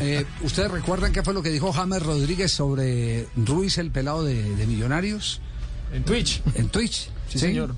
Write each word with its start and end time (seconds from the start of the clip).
Eh, 0.00 0.24
¿Ustedes 0.42 0.70
recuerdan 0.70 1.12
qué 1.12 1.22
fue 1.22 1.34
lo 1.34 1.42
que 1.42 1.50
dijo 1.50 1.72
James 1.72 2.02
Rodríguez 2.02 2.52
sobre 2.52 3.26
Ruiz, 3.36 3.78
el 3.78 3.90
pelado 3.90 4.24
de, 4.24 4.54
de 4.54 4.66
Millonarios? 4.66 5.40
En 5.92 6.04
Twitch. 6.04 6.42
En 6.54 6.68
Twitch. 6.68 7.08
Sí, 7.28 7.38
señor. 7.38 7.74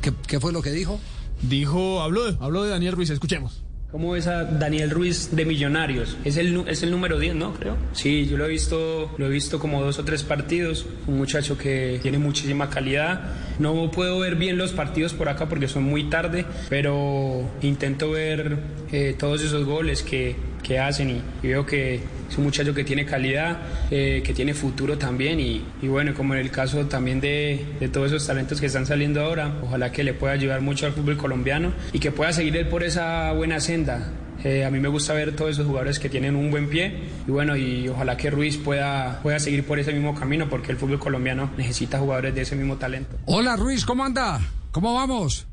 ¿Qué, 0.00 0.12
qué 0.26 0.40
fue 0.40 0.52
lo 0.52 0.62
que 0.62 0.70
dijo? 0.70 1.00
Dijo, 1.42 2.00
habló 2.00 2.30
de, 2.30 2.36
habló 2.40 2.64
de 2.64 2.70
Daniel 2.70 2.94
Ruiz, 2.94 3.10
escuchemos. 3.10 3.62
¿Cómo 3.92 4.10
ves 4.10 4.26
a 4.26 4.44
Daniel 4.44 4.90
Ruiz 4.90 5.30
de 5.34 5.44
Millonarios? 5.44 6.16
Es 6.24 6.36
el, 6.36 6.68
es 6.68 6.82
el 6.82 6.90
número 6.90 7.18
10, 7.18 7.36
¿no? 7.36 7.54
Creo. 7.54 7.76
Sí, 7.92 8.26
yo 8.26 8.36
lo 8.36 8.44
he 8.44 8.48
visto, 8.48 9.14
lo 9.16 9.26
he 9.26 9.28
visto 9.28 9.58
como 9.60 9.80
dos 9.80 9.98
o 9.98 10.04
tres 10.04 10.24
partidos. 10.24 10.86
Un 11.06 11.16
muchacho 11.18 11.56
que 11.56 12.00
tiene 12.02 12.18
muchísima 12.18 12.68
calidad. 12.68 13.22
No 13.60 13.90
puedo 13.92 14.18
ver 14.18 14.34
bien 14.34 14.58
los 14.58 14.72
partidos 14.72 15.14
por 15.14 15.28
acá 15.28 15.48
porque 15.48 15.68
son 15.68 15.84
muy 15.84 16.10
tarde, 16.10 16.44
pero 16.68 17.48
intento 17.62 18.10
ver 18.10 18.58
eh, 18.92 19.14
todos 19.16 19.40
esos 19.42 19.64
goles 19.64 20.02
que, 20.02 20.36
que 20.66 20.80
hacen 20.80 21.10
y, 21.10 21.22
y 21.42 21.48
veo 21.48 21.64
que 21.64 22.00
es 22.28 22.38
un 22.38 22.44
muchacho 22.44 22.74
que 22.74 22.82
tiene 22.82 23.06
calidad, 23.06 23.58
eh, 23.90 24.20
que 24.24 24.34
tiene 24.34 24.52
futuro 24.52 24.98
también 24.98 25.38
y, 25.38 25.64
y 25.80 25.86
bueno, 25.86 26.12
como 26.12 26.34
en 26.34 26.40
el 26.40 26.50
caso 26.50 26.86
también 26.86 27.20
de, 27.20 27.64
de 27.78 27.88
todos 27.88 28.08
esos 28.08 28.26
talentos 28.26 28.60
que 28.60 28.66
están 28.66 28.84
saliendo 28.84 29.20
ahora, 29.20 29.60
ojalá 29.62 29.92
que 29.92 30.02
le 30.02 30.12
pueda 30.12 30.32
ayudar 30.32 30.62
mucho 30.62 30.86
al 30.86 30.92
fútbol 30.92 31.16
colombiano 31.16 31.72
y 31.92 32.00
que 32.00 32.10
pueda 32.10 32.32
seguir 32.32 32.56
él 32.56 32.66
por 32.66 32.82
esa 32.82 33.30
buena 33.32 33.60
senda. 33.60 34.12
Eh, 34.42 34.64
a 34.64 34.70
mí 34.70 34.80
me 34.80 34.88
gusta 34.88 35.14
ver 35.14 35.34
todos 35.36 35.52
esos 35.52 35.66
jugadores 35.66 35.98
que 35.98 36.08
tienen 36.08 36.34
un 36.34 36.50
buen 36.50 36.68
pie 36.68 36.94
y 37.26 37.30
bueno, 37.30 37.56
y 37.56 37.88
ojalá 37.88 38.16
que 38.16 38.30
Ruiz 38.30 38.56
pueda, 38.56 39.20
pueda 39.22 39.38
seguir 39.38 39.64
por 39.64 39.78
ese 39.78 39.92
mismo 39.92 40.14
camino 40.14 40.48
porque 40.48 40.72
el 40.72 40.78
fútbol 40.78 40.98
colombiano 40.98 41.50
necesita 41.56 41.98
jugadores 41.98 42.34
de 42.34 42.42
ese 42.42 42.56
mismo 42.56 42.76
talento. 42.76 43.16
Hola 43.26 43.56
Ruiz, 43.56 43.84
¿cómo 43.84 44.04
anda? 44.04 44.40
¿Cómo 44.72 44.94
vamos? 44.94 45.46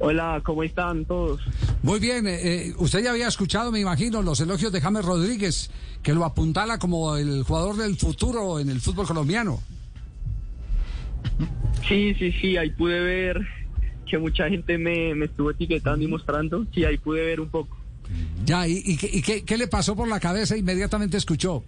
Hola, 0.00 0.40
¿cómo 0.44 0.62
están 0.64 1.04
todos? 1.04 1.40
Muy 1.84 2.00
bien, 2.00 2.26
eh, 2.26 2.38
eh, 2.68 2.74
usted 2.78 3.04
ya 3.04 3.10
había 3.10 3.28
escuchado, 3.28 3.70
me 3.70 3.78
imagino, 3.78 4.22
los 4.22 4.40
elogios 4.40 4.72
de 4.72 4.80
James 4.80 5.04
Rodríguez, 5.04 5.70
que 6.02 6.14
lo 6.14 6.24
apuntala 6.24 6.78
como 6.78 7.14
el 7.16 7.42
jugador 7.42 7.76
del 7.76 7.96
futuro 7.98 8.58
en 8.58 8.70
el 8.70 8.80
fútbol 8.80 9.06
colombiano. 9.06 9.60
Sí, 11.86 12.14
sí, 12.18 12.32
sí, 12.40 12.56
ahí 12.56 12.70
pude 12.70 13.00
ver 13.00 13.38
que 14.08 14.16
mucha 14.16 14.48
gente 14.48 14.78
me, 14.78 15.14
me 15.14 15.26
estuvo 15.26 15.50
etiquetando 15.50 16.02
y 16.02 16.08
mostrando. 16.08 16.64
Sí, 16.72 16.86
ahí 16.86 16.96
pude 16.96 17.22
ver 17.22 17.38
un 17.40 17.50
poco. 17.50 17.76
Ya, 18.46 18.66
¿y, 18.66 18.82
y 18.82 18.96
qué- 18.96 19.10
y 19.12 19.20
qué, 19.20 19.44
qué 19.44 19.58
le 19.58 19.66
pasó 19.66 19.94
por 19.94 20.08
la 20.08 20.20
cabeza? 20.20 20.56
Inmediatamente 20.56 21.18
escuchó. 21.18 21.62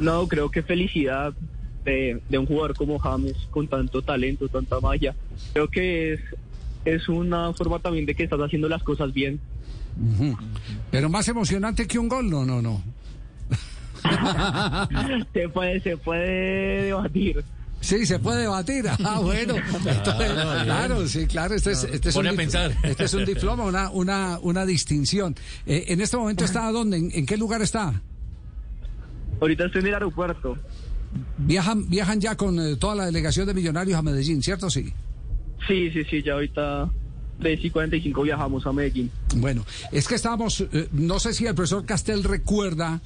No, 0.00 0.28
creo 0.28 0.50
que 0.50 0.62
felicidad 0.62 1.32
de, 1.86 2.20
de 2.28 2.38
un 2.38 2.44
jugador 2.44 2.76
como 2.76 2.98
James, 2.98 3.36
con 3.50 3.68
tanto 3.68 4.02
talento, 4.02 4.48
tanta 4.48 4.80
magia. 4.80 5.14
Creo 5.54 5.68
que 5.68 6.12
es, 6.12 6.20
es 6.84 7.08
una 7.08 7.52
forma 7.54 7.78
también 7.78 8.06
de 8.06 8.14
que 8.14 8.24
estás 8.24 8.40
haciendo 8.40 8.68
las 8.68 8.82
cosas 8.82 9.12
bien. 9.12 9.40
Pero 10.90 11.08
más 11.08 11.26
emocionante 11.28 11.86
que 11.86 11.98
un 11.98 12.08
gol, 12.08 12.30
no, 12.30 12.44
no, 12.44 12.62
no. 12.62 12.82
Se 15.32 15.48
puede, 15.48 15.80
se 15.80 15.96
puede 15.96 16.82
debatir. 16.84 17.44
Sí, 17.80 18.06
se 18.06 18.18
puede 18.18 18.42
debatir. 18.42 18.86
Ah, 19.04 19.18
bueno. 19.22 19.54
Entonces, 19.56 20.32
claro, 20.64 21.06
sí, 21.08 21.26
claro. 21.26 21.54
Este 21.54 21.72
es, 21.72 21.84
este 21.84 22.08
es 22.08 22.14
Pone 22.14 22.30
un 22.30 22.34
a 22.34 22.36
dip- 22.36 22.42
pensar. 22.44 22.72
Este 22.84 23.04
es 23.04 23.14
un 23.14 23.24
diploma, 23.24 23.64
una, 23.64 23.90
una, 23.90 24.38
una 24.40 24.66
distinción. 24.66 25.34
Eh, 25.66 25.84
en 25.88 26.00
este 26.00 26.16
momento 26.16 26.44
está 26.44 26.70
dónde? 26.72 26.96
¿En, 26.96 27.10
en 27.12 27.26
qué 27.26 27.36
lugar 27.36 27.62
está? 27.62 28.00
Ahorita 29.40 29.66
estoy 29.66 29.80
en 29.82 29.86
el 29.88 29.94
aeropuerto. 29.94 30.56
Viajan, 31.38 31.88
viajan 31.88 32.20
ya 32.20 32.36
con 32.36 32.58
eh, 32.60 32.76
toda 32.76 32.94
la 32.96 33.06
delegación 33.06 33.46
de 33.46 33.54
Millonarios 33.54 33.96
a 33.98 34.02
Medellín, 34.02 34.42
¿cierto? 34.42 34.70
Sí. 34.70 34.92
Sí, 35.66 35.90
sí, 35.90 36.04
sí, 36.04 36.22
ya 36.22 36.34
ahorita 36.34 36.90
3 37.40 37.64
y 37.64 37.70
45 37.70 38.22
viajamos 38.22 38.66
a 38.66 38.72
Medellín. 38.72 39.10
Bueno, 39.36 39.64
es 39.92 40.08
que 40.08 40.14
estábamos, 40.14 40.60
eh, 40.60 40.88
no 40.92 41.18
sé 41.18 41.34
si 41.34 41.46
el 41.46 41.54
profesor 41.54 41.84
Castel 41.84 42.24
recuerda 42.24 43.00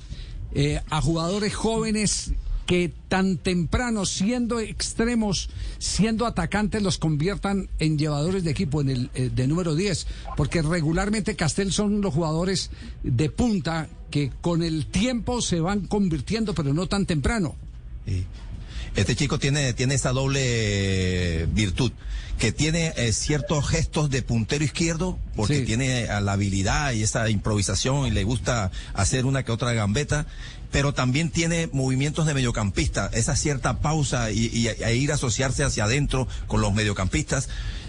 eh, 0.54 0.80
a 0.90 1.00
jugadores 1.00 1.54
jóvenes 1.54 2.34
que 2.66 2.92
tan 3.08 3.38
temprano, 3.38 4.06
siendo 4.06 4.60
extremos, 4.60 5.50
siendo 5.78 6.26
atacantes, 6.26 6.82
los 6.82 6.98
conviertan 6.98 7.68
en 7.78 7.98
llevadores 7.98 8.44
de 8.44 8.50
equipo, 8.50 8.80
en 8.80 8.88
el 8.88 9.10
eh, 9.14 9.30
de 9.34 9.46
número 9.46 9.74
10, 9.74 10.06
porque 10.36 10.62
regularmente 10.62 11.36
Castel 11.36 11.72
son 11.72 12.00
los 12.00 12.14
jugadores 12.14 12.70
de 13.02 13.30
punta 13.30 13.88
que 14.10 14.30
con 14.40 14.62
el 14.62 14.86
tiempo 14.86 15.42
se 15.42 15.60
van 15.60 15.86
convirtiendo, 15.86 16.54
pero 16.54 16.72
no 16.72 16.86
tan 16.86 17.06
temprano. 17.06 17.56
Sí. 18.06 18.24
Este 18.94 19.16
chico 19.16 19.38
tiene, 19.38 19.72
tiene 19.72 19.94
esa 19.94 20.12
doble 20.12 20.40
eh, 20.42 21.46
virtud, 21.50 21.92
que 22.42 22.50
tiene 22.50 22.92
eh, 22.96 23.12
ciertos 23.12 23.68
gestos 23.68 24.10
de 24.10 24.20
puntero 24.22 24.64
izquierdo, 24.64 25.16
porque 25.36 25.60
Sí. 25.60 25.64
tiene 25.64 26.06
eh, 26.06 26.20
la 26.20 26.32
habilidad 26.32 26.90
y 26.92 27.04
esa 27.04 27.30
improvisación 27.30 28.04
y 28.08 28.10
le 28.10 28.24
gusta 28.24 28.72
hacer 28.94 29.26
una 29.26 29.44
que 29.44 29.52
otra 29.52 29.72
gambeta, 29.74 30.26
pero 30.72 30.92
también 30.92 31.30
tiene 31.30 31.68
movimientos 31.72 32.26
de 32.26 32.34
mediocampista, 32.34 33.08
esa 33.14 33.36
cierta 33.36 33.78
pausa 33.78 34.32
y, 34.32 34.46
y- 34.52 34.66
e 34.66 34.96
ir 34.96 35.12
a 35.12 35.14
asociarse 35.14 35.62
hacia 35.62 35.84
adentro 35.84 36.26
con 36.48 36.60
los 36.60 36.74
mediocampistas. 36.74 37.48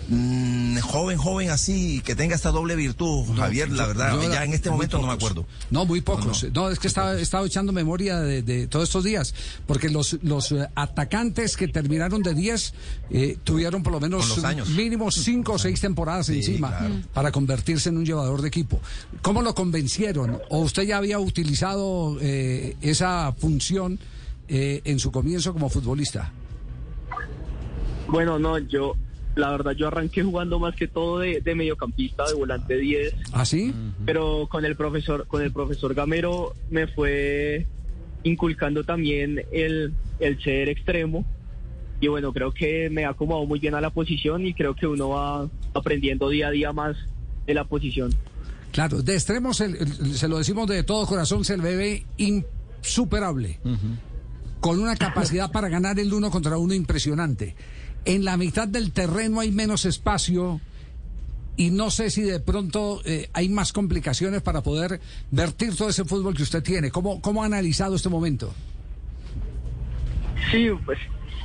Mm, 0.09 0.79
joven, 0.79 1.17
joven 1.17 1.49
así, 1.49 2.01
que 2.03 2.13
tenga 2.13 2.35
esta 2.35 2.51
doble 2.51 2.75
virtud, 2.75 3.25
Javier, 3.37 3.71
la 3.71 3.85
verdad, 3.87 4.21
yo- 4.21 4.29
ya 4.33 4.43
en 4.43 4.51
este 4.51 4.69
momento 4.69 4.99
no 4.99 5.07
me 5.07 5.13
acuerdo. 5.13 5.45
No, 5.71 5.85
muy 5.85 6.01
pocos. 6.01 6.45
No, 6.53 6.69
es 6.69 6.77
que 6.77 6.89
estaba, 6.89 7.15
estaba 7.17 7.47
echando 7.47 7.71
memoria 7.71 8.19
de, 8.19 8.41
de 8.43 8.67
todos 8.67 8.89
estos 8.89 9.05
días, 9.05 9.33
porque 9.65 9.87
los, 9.89 10.17
los 10.21 10.51
eh, 10.51 10.67
atacantes 10.75 11.55
que 11.55 11.69
terminaron 11.69 12.21
de 12.21 12.33
10 12.33 12.73
eh, 13.11 13.37
tuvieron 13.45 13.81
por 13.81 13.93
lo 13.93 14.01
menos 14.01 14.42
Años. 14.45 14.69
mínimo 14.69 15.09
5 15.11 15.53
o 15.53 15.57
6 15.57 15.79
temporadas 15.81 16.25
Sí, 16.27 16.37
encima 16.37 16.69
claro. 16.77 16.95
para 17.13 17.31
convertirse 17.31 17.89
en 17.89 17.97
un 17.97 18.05
llevador 18.05 18.41
de 18.41 18.47
equipo. 18.47 18.79
¿Cómo 19.21 19.41
lo 19.41 19.53
convencieron? 19.55 20.39
¿O 20.49 20.59
usted 20.59 20.83
ya 20.83 20.97
había 20.97 21.19
utilizado 21.19 22.17
eh, 22.21 22.75
esa 22.81 23.31
función 23.33 23.99
eh, 24.47 24.81
en 24.85 24.99
su 24.99 25.11
comienzo 25.11 25.53
como 25.53 25.69
futbolista? 25.69 26.31
Bueno, 28.07 28.37
no, 28.39 28.57
yo, 28.59 28.95
la 29.35 29.49
verdad, 29.51 29.71
yo 29.71 29.87
arranqué 29.87 30.23
jugando 30.23 30.59
más 30.59 30.75
que 30.75 30.87
todo 30.87 31.19
de, 31.19 31.41
de 31.41 31.55
mediocampista, 31.55 32.25
de 32.27 32.33
volante 32.35 32.77
10. 32.77 33.15
¿Ah, 33.31 33.45
sí? 33.45 33.73
pero 34.05 34.47
con 34.49 34.65
el 34.65 34.75
profesor 34.75 35.25
con 35.27 35.41
el 35.41 35.51
profesor 35.51 35.93
Gamero 35.93 36.53
me 36.69 36.87
fue 36.87 37.65
inculcando 38.23 38.83
también 38.83 39.41
el, 39.51 39.93
el 40.19 40.41
ser 40.43 40.69
extremo 40.69 41.25
y 42.03 42.07
bueno 42.09 42.33
creo 42.33 42.51
que 42.51 42.89
me 42.89 43.05
ha 43.05 43.09
acomodado 43.09 43.45
muy 43.45 43.59
bien 43.59 43.75
a 43.75 43.81
la 43.81 43.89
posición 43.89 44.45
y 44.45 44.53
creo 44.53 44.75
que 44.75 44.85
uno 44.87 45.09
va 45.09 45.47
aprendiendo 45.73 46.27
día 46.29 46.47
a 46.47 46.51
día 46.51 46.73
más 46.73 46.97
de 47.47 47.53
la 47.53 47.63
posición 47.63 48.13
Claro, 48.71 49.01
de 49.03 49.13
extremos, 49.13 49.61
el- 49.61 49.75
el- 49.75 50.15
se 50.17 50.27
lo 50.27 50.39
decimos 50.39 50.67
de 50.67 50.83
todo 50.83 51.05
corazón, 51.05 51.45
se 51.45 51.55
le 51.57 51.75
ve 51.75 52.05
insuperable. 52.17 53.59
Con 54.59 54.79
una 54.79 54.95
capacidad 54.95 55.51
para 55.51 55.69
ganar 55.69 55.99
el 55.99 56.11
uno 56.11 56.31
contra 56.31 56.57
uno 56.57 56.73
impresionante. 56.73 57.55
En 58.05 58.25
la 58.25 58.35
mitad 58.35 58.67
del 58.67 58.91
terreno 58.91 59.41
hay 59.41 59.51
menos 59.51 59.85
espacio 59.85 60.59
y 61.55 61.69
no 61.69 61.91
sé 61.91 62.09
si 62.09 62.23
de 62.23 62.39
pronto 62.39 63.01
eh, 63.05 63.29
hay 63.33 63.47
más 63.47 63.73
complicaciones 63.73 64.41
para 64.41 64.63
poder 64.63 64.99
vertir 65.29 65.75
todo 65.75 65.89
ese 65.89 66.03
fútbol 66.03 66.33
que 66.35 66.41
usted 66.41 66.63
tiene. 66.63 66.89
¿Cómo, 66.89 67.21
cómo 67.21 67.43
ha 67.43 67.45
analizado 67.45 67.95
este 67.95 68.09
momento? 68.09 68.51
sí 70.51 70.67
pues 70.85 70.97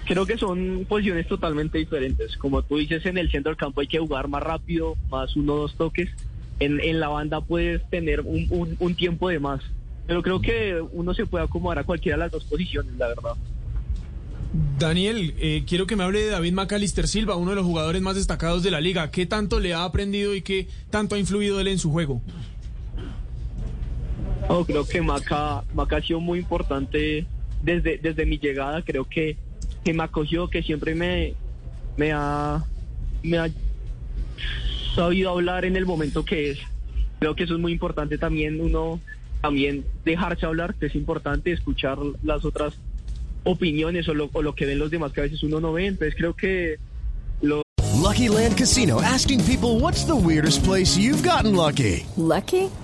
creo 0.08 0.24
que 0.24 0.38
son 0.38 0.86
posiciones 0.88 1.28
totalmente 1.28 1.76
diferentes 1.78 2.36
como 2.38 2.62
tú 2.62 2.78
dices 2.78 3.04
en 3.04 3.18
el 3.18 3.30
centro 3.30 3.50
del 3.50 3.58
campo 3.58 3.82
hay 3.82 3.86
que 3.86 3.98
jugar 3.98 4.26
más 4.26 4.42
rápido 4.42 4.96
más 5.10 5.36
uno 5.36 5.52
o 5.54 5.58
dos 5.58 5.76
toques 5.76 6.08
en, 6.60 6.80
en 6.80 6.98
la 6.98 7.08
banda 7.08 7.42
puedes 7.42 7.88
tener 7.90 8.22
un, 8.22 8.46
un, 8.48 8.76
un 8.80 8.94
tiempo 8.94 9.28
de 9.28 9.38
más 9.38 9.60
pero 10.06 10.22
creo 10.22 10.40
que 10.40 10.80
uno 10.92 11.12
se 11.12 11.26
puede 11.26 11.44
acomodar 11.44 11.80
a 11.80 11.84
cualquiera 11.84 12.16
de 12.16 12.24
las 12.24 12.32
dos 12.32 12.44
posiciones 12.44 12.96
la 12.96 13.08
verdad 13.08 13.34
Daniel, 14.78 15.34
eh, 15.38 15.64
quiero 15.66 15.86
que 15.86 15.94
me 15.94 16.04
hable 16.04 16.22
de 16.22 16.30
David 16.30 16.54
McAllister 16.54 17.06
Silva, 17.06 17.36
uno 17.36 17.50
de 17.50 17.56
los 17.56 17.66
jugadores 17.66 18.00
más 18.00 18.16
destacados 18.16 18.62
de 18.62 18.70
la 18.70 18.80
liga. 18.80 19.10
¿Qué 19.10 19.26
tanto 19.26 19.60
le 19.60 19.74
ha 19.74 19.84
aprendido 19.84 20.34
y 20.34 20.40
qué 20.40 20.68
tanto 20.88 21.16
ha 21.16 21.18
influido 21.18 21.60
él 21.60 21.68
en 21.68 21.78
su 21.78 21.90
juego? 21.90 22.22
No, 24.48 24.64
creo 24.64 24.86
que 24.86 25.02
Maca, 25.02 25.64
Maca 25.74 25.98
ha 25.98 26.02
sido 26.02 26.20
muy 26.20 26.38
importante 26.38 27.26
desde, 27.62 27.98
desde 27.98 28.24
mi 28.24 28.38
llegada. 28.38 28.82
Creo 28.82 29.04
que, 29.04 29.36
que 29.88 29.94
me 29.94 30.02
acogió, 30.02 30.50
que 30.50 30.62
siempre 30.62 30.94
me, 30.94 31.32
me, 31.96 32.12
ha, 32.12 32.62
me 33.22 33.38
ha 33.38 33.48
sabido 34.94 35.30
hablar 35.30 35.64
en 35.64 35.76
el 35.76 35.86
momento 35.86 36.26
que 36.26 36.50
es. 36.50 36.58
Creo 37.20 37.34
que 37.34 37.44
eso 37.44 37.54
es 37.54 37.60
muy 37.60 37.72
importante 37.72 38.18
también, 38.18 38.60
uno 38.60 39.00
también 39.40 39.86
dejarse 40.04 40.44
hablar, 40.44 40.74
que 40.74 40.88
es 40.88 40.94
importante 40.94 41.52
escuchar 41.52 41.96
las 42.22 42.44
otras 42.44 42.74
opiniones 43.44 44.06
o 44.10 44.12
lo, 44.12 44.28
o 44.30 44.42
lo 44.42 44.54
que 44.54 44.66
ven 44.66 44.78
los 44.78 44.90
demás 44.90 45.12
que 45.12 45.20
a 45.20 45.22
veces 45.22 45.42
uno 45.42 45.58
no 45.58 45.72
ve. 45.72 45.86
Entonces 45.86 46.14
creo 46.14 46.34
que 46.34 46.76
lo 47.40 47.62
Lucky 47.98 48.28
Land 48.28 48.58
Casino 48.58 49.00
asking 49.00 49.42
people 49.44 49.80
what's 49.80 50.04
the 50.04 50.14
weirdest 50.14 50.62
place 50.64 50.98
you've 50.98 51.22
gotten 51.22 51.56
lucky? 51.56 52.06
Lucky? 52.18 52.70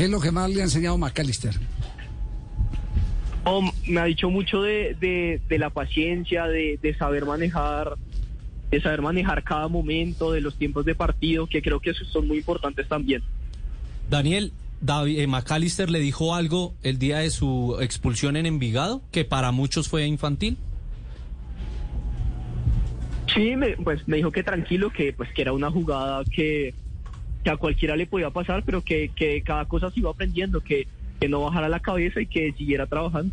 ¿Qué 0.00 0.04
es 0.06 0.10
lo 0.10 0.18
que 0.18 0.30
más 0.30 0.48
le 0.48 0.62
ha 0.62 0.64
enseñado 0.64 0.96
McAllister? 0.96 1.54
Oh, 3.44 3.70
me 3.86 4.00
ha 4.00 4.04
dicho 4.04 4.30
mucho 4.30 4.62
de, 4.62 4.96
de, 4.98 5.42
de 5.46 5.58
la 5.58 5.68
paciencia, 5.68 6.46
de, 6.46 6.78
de 6.80 6.94
saber 6.94 7.26
manejar, 7.26 7.96
de 8.70 8.80
saber 8.80 9.02
manejar 9.02 9.44
cada 9.44 9.68
momento, 9.68 10.32
de 10.32 10.40
los 10.40 10.56
tiempos 10.56 10.86
de 10.86 10.94
partido, 10.94 11.46
que 11.46 11.60
creo 11.60 11.80
que 11.80 11.90
esos 11.90 12.08
son 12.08 12.26
muy 12.26 12.38
importantes 12.38 12.88
también. 12.88 13.22
Daniel, 14.08 14.54
David, 14.80 15.18
eh, 15.18 15.26
McAllister 15.26 15.90
le 15.90 16.00
dijo 16.00 16.34
algo 16.34 16.72
el 16.82 16.98
día 16.98 17.18
de 17.18 17.28
su 17.28 17.76
expulsión 17.82 18.38
en 18.38 18.46
Envigado, 18.46 19.02
que 19.10 19.26
para 19.26 19.52
muchos 19.52 19.90
fue 19.90 20.06
infantil. 20.06 20.56
Sí, 23.34 23.54
me, 23.54 23.76
pues 23.76 24.08
me 24.08 24.16
dijo 24.16 24.30
que 24.30 24.42
tranquilo, 24.42 24.88
que 24.90 25.12
pues 25.12 25.30
que 25.34 25.42
era 25.42 25.52
una 25.52 25.70
jugada 25.70 26.24
que, 26.24 26.72
que 27.42 27.50
a 27.50 27.56
cualquiera 27.56 27.96
le 27.96 28.06
podía 28.06 28.30
pasar, 28.30 28.62
pero 28.64 28.82
que, 28.82 29.10
que 29.14 29.42
cada 29.42 29.64
cosa 29.64 29.90
se 29.90 30.00
iba 30.00 30.10
aprendiendo, 30.10 30.60
que, 30.60 30.86
que 31.20 31.28
no 31.28 31.42
bajara 31.42 31.68
la 31.68 31.80
cabeza 31.80 32.20
y 32.20 32.26
que 32.26 32.52
siguiera 32.52 32.86
trabajando. 32.86 33.32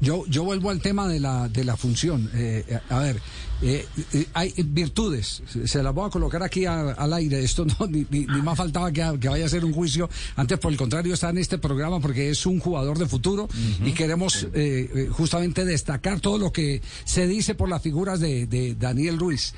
Yo, 0.00 0.24
yo 0.26 0.44
vuelvo 0.44 0.70
al 0.70 0.80
tema 0.80 1.08
de 1.08 1.18
la, 1.18 1.48
de 1.48 1.64
la 1.64 1.76
función. 1.76 2.30
Eh, 2.34 2.78
a 2.88 2.98
ver, 3.00 3.20
eh, 3.62 3.84
eh, 4.12 4.26
hay 4.32 4.54
virtudes, 4.64 5.42
se 5.64 5.82
las 5.82 5.92
voy 5.92 6.06
a 6.06 6.10
colocar 6.10 6.40
aquí 6.44 6.66
a- 6.66 6.92
al 6.92 7.12
aire. 7.14 7.42
Esto 7.42 7.64
no, 7.64 7.86
ni, 7.88 8.06
ni- 8.08 8.26
ni 8.26 8.42
más 8.42 8.56
faltaba 8.56 8.92
que, 8.92 9.04
que 9.20 9.28
vaya 9.28 9.46
a 9.46 9.48
ser 9.48 9.64
un 9.64 9.72
juicio. 9.72 10.08
Antes, 10.36 10.58
por 10.60 10.70
el 10.70 10.78
contrario, 10.78 11.14
está 11.14 11.30
en 11.30 11.38
este 11.38 11.58
programa 11.58 11.98
porque 11.98 12.30
es 12.30 12.46
un 12.46 12.60
jugador 12.60 12.96
de 12.98 13.06
futuro 13.06 13.48
y 13.84 13.90
queremos 13.92 14.44
eh, 14.54 14.88
eh, 14.94 15.08
justamente 15.10 15.64
destacar 15.64 16.20
todo 16.20 16.38
lo 16.38 16.52
que 16.52 16.80
se 17.04 17.26
dice 17.26 17.56
por 17.56 17.68
las 17.68 17.82
figuras 17.82 18.20
de, 18.20 18.46
de 18.46 18.76
Daniel 18.76 19.18
Ruiz. 19.18 19.52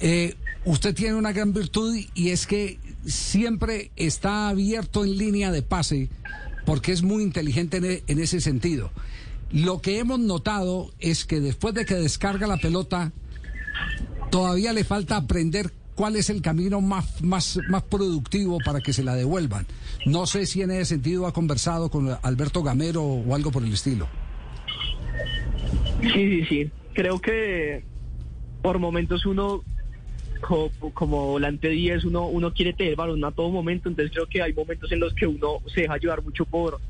Eh, 0.00 0.36
usted 0.64 0.94
tiene 0.94 1.16
una 1.16 1.32
gran 1.32 1.52
virtud 1.52 1.96
y 2.14 2.28
es 2.30 2.46
que 2.46 2.78
siempre 3.04 3.90
está 3.96 4.48
abierto 4.50 5.04
en 5.04 5.16
línea 5.18 5.50
de 5.50 5.62
pase 5.62 6.08
porque 6.64 6.92
es 6.92 7.02
muy 7.02 7.22
inteligente 7.24 7.78
en, 7.78 8.02
en 8.06 8.22
ese 8.22 8.40
sentido. 8.40 8.92
Lo 9.52 9.80
que 9.80 9.98
hemos 9.98 10.18
notado 10.20 10.90
es 11.00 11.24
que 11.24 11.40
después 11.40 11.74
de 11.74 11.84
que 11.84 11.94
descarga 11.96 12.46
la 12.46 12.56
pelota, 12.58 13.12
todavía 14.30 14.72
le 14.72 14.84
falta 14.84 15.16
aprender 15.16 15.72
cuál 15.94 16.16
es 16.16 16.30
el 16.30 16.40
camino 16.40 16.80
más, 16.80 17.20
más, 17.22 17.58
más 17.68 17.82
productivo 17.82 18.58
para 18.64 18.80
que 18.80 18.92
se 18.92 19.02
la 19.02 19.14
devuelvan. 19.14 19.66
No 20.06 20.26
sé 20.26 20.46
si 20.46 20.62
en 20.62 20.70
ese 20.70 20.84
sentido 20.86 21.26
ha 21.26 21.32
conversado 21.32 21.90
con 21.90 22.16
Alberto 22.22 22.62
Gamero 22.62 23.02
o 23.02 23.34
algo 23.34 23.50
por 23.50 23.64
el 23.64 23.72
estilo. 23.72 24.06
Sí, 26.00 26.08
sí, 26.12 26.44
sí. 26.46 26.70
Creo 26.94 27.20
que 27.20 27.84
por 28.62 28.78
momentos 28.78 29.26
uno, 29.26 29.62
co- 30.40 30.70
como, 30.94 31.26
volante 31.26 31.68
10, 31.68 32.04
uno, 32.04 32.26
uno 32.26 32.52
quiere 32.54 32.72
tener 32.72 32.96
balón 32.96 33.24
a 33.24 33.32
todo 33.32 33.50
momento, 33.50 33.88
entonces 33.88 34.12
creo 34.12 34.26
que 34.26 34.42
hay 34.42 34.52
momentos 34.52 34.90
en 34.92 35.00
los 35.00 35.12
que 35.14 35.26
uno 35.26 35.58
se 35.74 35.82
deja 35.82 35.96
llevar 35.98 36.22
mucho 36.22 36.44
por, 36.44 36.80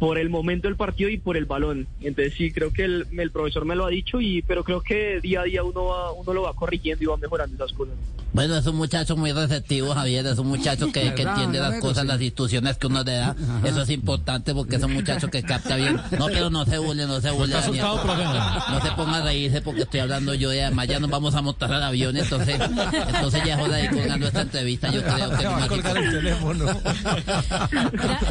por 0.00 0.18
el 0.18 0.30
momento 0.30 0.66
del 0.66 0.76
partido 0.76 1.10
y 1.10 1.18
por 1.18 1.36
el 1.36 1.44
balón. 1.44 1.86
Entonces 2.00 2.34
sí, 2.36 2.50
creo 2.50 2.72
que 2.72 2.84
el, 2.84 3.06
el 3.16 3.30
profesor 3.30 3.66
me 3.66 3.76
lo 3.76 3.84
ha 3.86 3.90
dicho, 3.90 4.20
y 4.20 4.42
pero 4.42 4.64
creo 4.64 4.80
que 4.80 5.20
día 5.20 5.42
a 5.42 5.44
día 5.44 5.62
uno, 5.62 5.84
va, 5.84 6.12
uno 6.12 6.32
lo 6.32 6.42
va 6.42 6.54
corrigiendo 6.54 7.04
y 7.04 7.06
va 7.06 7.16
mejorando 7.18 7.54
esas 7.54 7.76
cosas. 7.76 7.94
Bueno, 8.32 8.56
es 8.56 8.66
un 8.66 8.76
muchacho 8.76 9.16
muy 9.16 9.32
receptivo, 9.32 9.92
Javier. 9.92 10.24
Es 10.26 10.38
un 10.38 10.46
muchacho 10.46 10.86
que, 10.86 11.00
que 11.00 11.10
¿Verdad, 11.24 11.34
entiende 11.34 11.58
las 11.58 11.80
cosas, 11.80 12.02
Sí. 12.02 12.08
las 12.08 12.22
instrucciones 12.22 12.78
que 12.78 12.86
uno 12.86 13.02
le 13.02 13.12
da. 13.12 13.36
Eso 13.64 13.82
es 13.82 13.90
importante 13.90 14.54
porque 14.54 14.76
es 14.76 14.82
un 14.82 14.94
muchacho 14.94 15.28
que 15.28 15.42
capta 15.42 15.76
bien. 15.76 16.00
No, 16.18 16.26
pero 16.26 16.48
no 16.48 16.64
se 16.64 16.78
burle, 16.78 17.06
no 17.06 17.20
se 17.20 17.30
burle. 17.32 17.54
No 17.56 18.80
se 18.80 18.90
ponga 18.92 19.16
a 19.16 19.22
reírse 19.22 19.60
porque 19.60 19.82
estoy 19.82 20.00
hablando 20.00 20.32
yo 20.34 20.54
y 20.54 20.60
además 20.60 20.86
ya 20.88 21.00
nos 21.00 21.10
vamos 21.10 21.34
a 21.34 21.42
montar 21.42 21.72
al 21.72 21.82
avión. 21.82 22.16
Entonces, 22.16 22.58
entonces 22.60 23.42
ya 23.44 23.54
es 23.56 23.60
hora 23.60 23.76
de 23.76 23.84
ir 23.84 23.90
colgando 23.90 24.26
esta 24.28 24.40
entrevista. 24.42 24.90
Yo 24.92 25.02
creo 25.02 25.16
que 25.16 25.44
no 26.54 26.66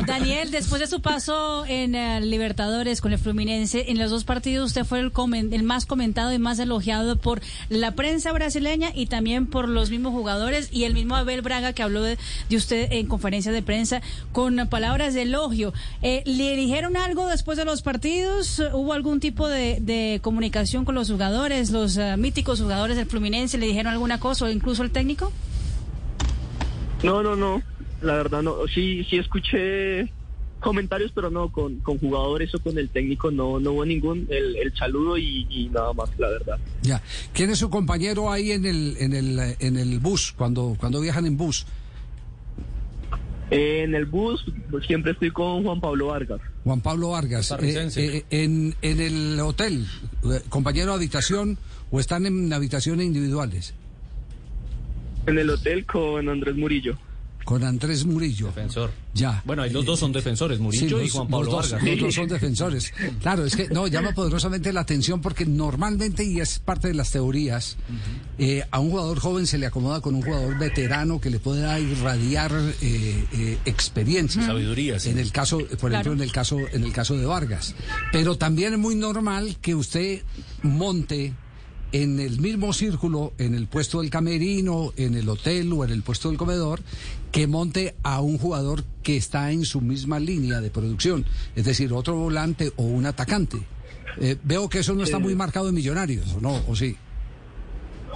Daniel, 0.08 0.50
después 0.52 0.80
de 0.80 0.88
su 0.88 1.02
paso 1.02 1.59
en 1.66 1.96
eh, 1.96 2.22
Libertadores 2.22 3.02
con 3.02 3.14
el 3.14 3.20
Fluminense, 3.20 3.92
en 3.92 3.98
los 3.98 4.12
dos 4.12 4.24
partidos 4.24 4.68
usted 4.68 4.86
fue 4.86 5.00
el, 5.00 5.12
el 5.52 5.64
más 5.64 5.86
comentado 5.86 6.34
y 6.34 6.40
más 6.40 6.60
elogiado 6.60 7.18
por 7.18 7.42
la 7.70 7.96
prensa 7.96 8.32
brasileña 8.32 8.92
y 8.94 9.08
también 9.08 9.48
por 9.48 9.70
los 9.70 9.90
mismos 9.90 10.14
jugadores 10.14 10.70
y 10.72 10.84
el 10.84 10.94
mismo 10.94 11.16
Abel 11.16 11.42
Braga 11.42 11.74
que 11.74 11.84
habló 11.84 12.02
de, 12.02 12.18
usted 12.52 12.92
en 12.92 13.08
conferencia 13.08 13.52
de 13.52 13.62
prensa 13.62 14.02
con 14.32 14.68
palabras 14.70 15.14
de 15.14 15.24
elogio. 15.24 15.74
Eh, 16.02 16.24
¿Le 16.26 16.56
dijeron 16.56 16.98
algo 16.98 17.28
después 17.28 17.58
de 17.58 17.66
los 17.66 17.82
partidos? 17.82 18.60
¿Hubo 18.74 18.94
algún 18.94 19.20
tipo 19.20 19.48
de, 19.48 19.78
de 19.82 20.20
comunicación 20.22 20.86
con 20.86 20.96
los 20.96 21.10
jugadores, 21.10 21.72
los 21.72 21.98
eh, 21.98 22.16
míticos 22.18 22.62
jugadores 22.62 22.98
del 22.98 23.06
Fluminense? 23.06 23.58
¿Le 23.58 23.68
dijeron 23.68 23.94
alguna 23.94 24.20
cosa 24.20 24.46
o 24.46 24.50
incluso 24.50 24.84
el 24.84 24.92
técnico? 24.92 25.32
No, 27.04 27.24
no, 27.24 27.36
no. 27.36 27.62
La 28.02 28.14
verdad 28.14 28.42
no. 28.42 28.68
Sí, 28.74 29.06
sí 29.10 29.18
escuché 29.18 30.10
comentarios, 30.60 31.12
pero 31.14 31.30
no 31.30 31.52
con, 31.52 31.78
con 31.80 31.98
jugadores 31.98 32.54
o 32.56 32.60
con 32.60 32.78
el 32.78 32.90
técnico 32.90 33.32
no, 33.32 33.60
no 33.60 33.72
hubo 33.72 33.86
ningún 33.86 34.28
el, 34.30 34.56
el 34.58 34.76
saludo 34.76 35.18
y, 35.18 35.48
y 35.50 35.70
nada 35.70 35.94
más, 35.94 36.10
la 36.18 36.30
verdad. 36.30 36.60
Ya. 36.82 37.02
¿Quién 37.34 37.50
es 37.50 37.60
su 37.60 37.70
compañero 37.70 38.32
ahí 38.32 38.52
en 38.52 38.66
el, 38.66 38.98
en 39.00 39.14
el, 39.14 39.56
en 39.60 39.78
el 39.78 40.00
bus, 40.00 40.34
cuando, 40.38 40.76
cuando 40.80 41.02
viajan 41.02 41.26
en 41.26 41.38
bus? 41.38 41.66
Eh, 43.52 43.82
en 43.84 43.96
el 43.96 44.06
bus 44.06 44.46
pues, 44.70 44.86
siempre 44.86 45.14
estoy 45.14 45.32
con 45.32 45.64
Juan 45.64 45.82
Pablo 45.82 46.08
Vargas. 46.08 46.40
Juan 46.64 46.82
Pablo 46.82 47.10
Vargas. 47.10 47.52
Eh, 47.62 47.88
eh, 47.96 48.26
en, 48.30 48.76
en 48.82 49.00
el 49.00 49.40
hotel, 49.40 49.88
compañero 50.50 50.88
de 50.88 50.94
habitación 50.94 51.58
o 51.90 52.00
están 52.00 52.26
en 52.26 52.54
habitaciones 52.54 53.06
individuales? 53.08 53.74
En 55.26 55.40
el 55.40 55.50
hotel 55.50 55.86
con 55.86 56.30
Andrés 56.30 56.56
Murillo. 56.56 56.98
Con 57.50 57.64
Andrés 57.64 58.06
Murillo. 58.06 58.46
Defensor. 58.46 58.92
Ya. 59.16 59.42
Bueno, 59.44 59.64
ahí 59.64 59.72
los 59.72 59.84
dos 59.84 60.00
son 60.00 60.12
defensores, 60.12 60.60
Murillo 60.60 61.00
Sí, 61.00 61.06
y 61.06 61.10
Juan 61.10 61.28
Pablo 61.28 61.46
los 61.46 61.54
dos, 61.56 61.72
Vargas. 61.72 61.90
los 61.90 62.00
dos 62.00 62.14
son 62.14 62.28
defensores. 62.28 62.94
Claro, 63.22 63.44
es 63.44 63.56
que 63.56 63.68
no, 63.70 63.88
llama 63.88 64.12
poderosamente 64.12 64.72
la 64.72 64.82
atención 64.82 65.20
porque 65.20 65.48
normalmente, 65.48 66.24
y 66.24 66.40
es 66.40 66.60
parte 66.60 66.90
de 66.90 66.94
las 66.94 67.10
teorías, 67.10 67.78
eh, 68.38 68.64
a 68.70 68.80
un 68.80 68.92
jugador 68.92 69.20
joven 69.20 69.48
se 69.48 69.58
le 69.58 69.66
acomoda 69.66 70.00
con 70.00 70.14
un 70.14 70.22
jugador 70.22 70.60
veterano 70.60 71.20
que 71.20 71.32
le 71.32 71.40
pueda 71.40 71.80
irradiar 71.80 72.52
eh, 72.84 73.26
eh, 73.34 73.58
experiencia. 73.66 74.46
Sabiduría, 74.46 75.00
sí. 75.00 75.10
En 75.10 75.18
el 75.18 75.32
caso, 75.32 75.58
por 75.58 75.68
Claro. 75.90 76.02
ejemplo, 76.02 76.14
en 76.14 76.22
el 76.22 76.32
caso, 76.32 76.60
en 76.72 76.84
el 76.84 76.94
caso 76.94 77.18
de 77.18 77.26
Vargas. 77.26 77.74
Pero 78.12 78.38
también 78.38 78.74
es 78.74 78.80
muy 78.80 78.94
normal 78.94 79.58
que 79.60 79.74
usted 79.74 80.22
monte 80.62 81.34
en 81.92 82.20
el 82.20 82.40
mismo 82.40 82.72
círculo, 82.74 83.34
en 83.38 83.56
el 83.56 83.68
puesto 83.68 84.02
del 84.02 84.10
camerino, 84.10 84.94
en 84.98 85.16
el 85.16 85.28
hotel 85.28 85.72
o 85.74 85.84
en 85.84 85.90
el 85.92 86.04
puesto 86.04 86.30
del 86.30 86.38
comedor, 86.38 86.82
que 87.32 87.48
monte 87.48 87.96
a 88.04 88.22
un 88.22 88.38
jugador 88.38 88.84
que 89.04 89.18
está 89.18 89.52
en 89.52 89.66
su 89.66 89.82
misma 89.82 90.20
línea 90.20 90.62
de 90.62 90.70
producción, 90.70 91.26
es 91.56 91.66
decir, 91.66 91.92
otro 91.94 92.16
volante 92.16 92.72
o 92.76 92.84
un 92.84 93.06
atacante. 93.06 93.58
Eh, 94.20 94.38
veo 94.44 94.70
que 94.70 94.80
eso 94.80 94.94
no 94.94 95.04
está 95.04 95.18
muy 95.20 95.36
marcado 95.36 95.70
en 95.70 95.76
Millonarios, 95.76 96.34
¿o 96.36 96.42
no? 96.42 96.62
¿O 96.68 96.76
sí? 96.76 96.96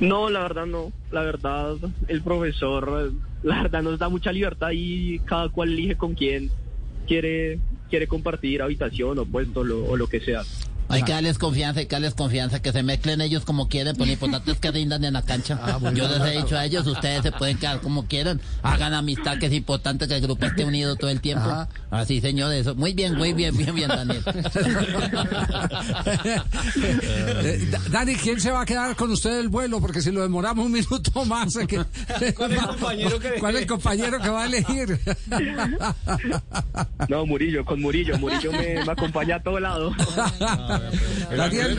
No, 0.01 0.29
la 0.29 0.41
verdad 0.41 0.65
no. 0.65 0.91
La 1.11 1.21
verdad, 1.21 1.75
el 2.07 2.21
profesor, 2.21 3.11
eh, 3.13 3.17
la 3.43 3.61
verdad 3.63 3.83
nos 3.83 3.99
da 3.99 4.09
mucha 4.09 4.31
libertad 4.31 4.69
y 4.73 5.19
cada 5.19 5.49
cual 5.49 5.71
elige 5.73 5.95
con 5.95 6.15
quién 6.15 6.49
quiere 7.07 7.59
quiere 7.89 8.07
compartir 8.07 8.61
habitación 8.63 9.19
o 9.19 9.25
puesto 9.25 9.63
lo- 9.63 9.85
o 9.85 9.95
lo 9.95 10.07
que 10.07 10.19
sea. 10.19 10.41
Hay 10.93 11.03
que 11.03 11.11
darles 11.11 11.37
confianza, 11.37 11.79
hay 11.79 11.85
que 11.87 11.95
darles 11.95 12.13
confianza, 12.13 12.61
que 12.61 12.71
se 12.71 12.83
mezclen 12.83 13.21
ellos 13.21 13.43
como 13.45 13.67
quieren, 13.67 13.93
pero 13.95 14.05
lo 14.05 14.11
importante 14.13 14.51
es 14.51 14.59
que 14.59 14.71
rindan 14.71 15.03
en 15.03 15.13
la 15.13 15.21
cancha. 15.21 15.59
Yo 15.93 16.07
les 16.07 16.21
he 16.21 16.37
dicho 16.41 16.57
a 16.57 16.65
ellos, 16.65 16.85
ustedes 16.87 17.23
se 17.23 17.31
pueden 17.31 17.57
quedar 17.57 17.81
como 17.81 18.05
quieran, 18.07 18.39
hagan 18.61 18.93
amistad, 18.93 19.37
que 19.39 19.47
es 19.47 19.53
importante 19.53 20.07
que 20.07 20.15
el 20.15 20.21
grupo 20.21 20.45
esté 20.45 20.65
unido 20.65 20.95
todo 20.95 21.09
el 21.09 21.19
tiempo. 21.21 21.49
Así, 21.91 22.21
señor, 22.21 22.53
eso. 22.53 22.75
Muy 22.75 22.93
bien, 22.93 23.15
muy 23.15 23.33
bien, 23.33 23.55
bien, 23.57 23.73
bien, 23.75 23.87
Daniel. 23.89 24.23
Eh, 26.75 27.67
Da- 27.71 27.79
Dani, 27.89 28.15
¿quién 28.15 28.39
se 28.39 28.51
va 28.51 28.61
a 28.61 28.65
quedar 28.65 28.95
con 28.95 29.11
usted 29.11 29.39
el 29.39 29.49
vuelo? 29.49 29.79
Porque 29.79 30.01
si 30.01 30.11
lo 30.11 30.21
demoramos 30.21 30.65
un 30.65 30.71
minuto 30.71 31.25
más... 31.25 31.53
que- 31.67 31.83
¿Cuál 32.35 32.51
es 32.53 32.57
el 32.59 32.65
compañero 32.67 33.19
que- 33.19 33.33
¿Cuál 33.39 33.55
es 33.55 33.61
el 33.61 33.67
compañero 33.67 34.19
que 34.21 34.29
va 34.29 34.43
a 34.43 34.45
elegir? 34.45 34.99
No, 37.09 37.25
Murillo, 37.25 37.65
con 37.65 37.81
Murillo. 37.81 38.17
Murillo 38.17 38.51
me, 38.51 38.83
me 38.85 38.91
acompaña 38.91 39.35
a 39.37 39.43
todo 39.43 39.59
lado. 39.59 39.93
Daniel, 41.37 41.75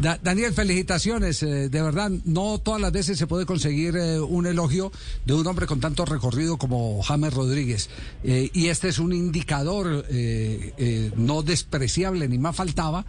Da- 0.00 0.18
Daniel, 0.22 0.52
felicitaciones. 0.52 1.42
eh, 1.42 1.68
de 1.68 1.82
verdad, 1.82 2.10
no 2.24 2.58
todas 2.58 2.80
las 2.80 2.92
veces 2.92 3.18
se 3.18 3.26
puede 3.26 3.46
conseguir 3.46 3.96
eh, 3.96 4.20
un 4.20 4.46
elogio 4.46 4.92
de 5.24 5.34
un 5.34 5.46
hombre 5.46 5.66
con 5.66 5.80
tanto 5.80 6.04
recorrido 6.04 6.58
como 6.58 7.02
James 7.02 7.32
Rodríguez. 7.32 7.88
Eh, 8.24 8.50
y 8.52 8.66
este 8.68 8.88
es 8.88 8.98
un 8.98 9.12
indicador 9.12 10.04
no 11.16 11.42
despreciable, 11.42 12.28
ni 12.28 12.38
más 12.38 12.56
faltaba. 12.56 13.04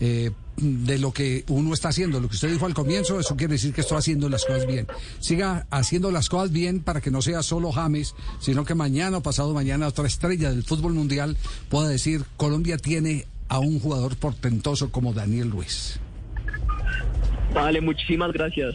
eh, 0.00 0.30
de 0.56 0.98
lo 0.98 1.12
que 1.12 1.44
uno 1.48 1.74
está 1.74 1.88
haciendo, 1.88 2.20
lo 2.20 2.28
que 2.28 2.36
usted 2.36 2.48
dijo 2.50 2.64
al 2.66 2.74
comienzo, 2.74 3.18
eso 3.18 3.34
quiere 3.34 3.54
decir 3.54 3.72
que 3.72 3.80
está 3.80 3.96
haciendo 3.96 4.28
las 4.28 4.44
cosas 4.44 4.66
bien. 4.68 4.86
Siga 5.18 5.66
haciendo 5.70 6.12
las 6.12 6.28
cosas 6.28 6.52
bien 6.52 6.78
para 6.80 7.00
que 7.00 7.10
no 7.10 7.22
sea 7.22 7.42
solo 7.42 7.72
James, 7.72 8.14
sino 8.40 8.64
que 8.64 8.76
mañana 8.76 9.16
o 9.18 9.20
pasado 9.20 9.52
mañana 9.52 9.88
otra 9.88 10.06
estrella 10.06 10.50
del 10.50 10.62
fútbol 10.62 10.94
mundial 10.94 11.36
pueda 11.68 11.88
decir 11.88 12.24
Colombia 12.36 12.76
tiene 12.76 13.26
a 13.54 13.60
un 13.60 13.78
jugador 13.78 14.16
portentoso 14.16 14.90
como 14.90 15.12
Daniel 15.12 15.48
Luis. 15.48 15.98
Vale, 17.52 17.80
muchísimas 17.80 18.32
gracias. 18.32 18.74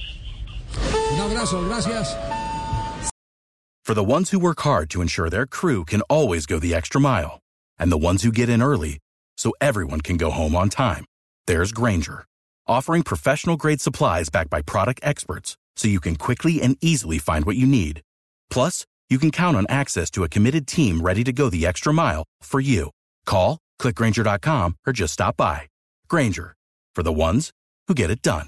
Un 1.11 1.19
abrazo, 1.19 1.61
gracias. 1.67 2.15
For 3.83 3.93
the 3.93 4.03
ones 4.03 4.29
who 4.29 4.39
work 4.39 4.61
hard 4.61 4.89
to 4.91 5.01
ensure 5.01 5.29
their 5.29 5.45
crew 5.45 5.83
can 5.83 6.01
always 6.03 6.45
go 6.45 6.59
the 6.59 6.73
extra 6.73 7.01
mile, 7.01 7.39
and 7.77 7.91
the 7.91 7.97
ones 7.97 8.23
who 8.23 8.31
get 8.31 8.47
in 8.47 8.61
early 8.61 8.99
so 9.35 9.51
everyone 9.59 9.99
can 9.99 10.15
go 10.15 10.29
home 10.29 10.55
on 10.55 10.69
time, 10.69 11.03
there's 11.45 11.73
Granger, 11.73 12.23
offering 12.65 13.03
professional 13.03 13.57
grade 13.57 13.81
supplies 13.81 14.29
backed 14.29 14.49
by 14.49 14.61
product 14.61 15.01
experts 15.03 15.57
so 15.75 15.89
you 15.89 15.99
can 15.99 16.15
quickly 16.15 16.61
and 16.61 16.77
easily 16.81 17.17
find 17.17 17.43
what 17.45 17.57
you 17.57 17.65
need. 17.65 18.01
Plus, 18.49 18.85
you 19.09 19.17
can 19.17 19.31
count 19.31 19.57
on 19.57 19.65
access 19.67 20.09
to 20.11 20.23
a 20.23 20.29
committed 20.29 20.67
team 20.67 21.01
ready 21.01 21.23
to 21.25 21.33
go 21.33 21.49
the 21.49 21.65
extra 21.65 21.91
mile 21.91 22.23
for 22.41 22.59
you. 22.59 22.91
Call, 23.25 23.57
clickgranger.com, 23.79 24.77
or 24.85 24.93
just 24.93 25.13
stop 25.13 25.35
by. 25.37 25.63
Granger, 26.07 26.53
for 26.95 27.03
the 27.03 27.13
ones 27.13 27.51
who 27.87 27.95
get 27.95 28.11
it 28.11 28.21
done. 28.21 28.47